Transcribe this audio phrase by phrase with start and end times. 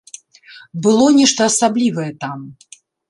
[0.87, 2.39] Было нешта асаблівае там.